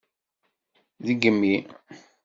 [1.05, 1.55] Degmi!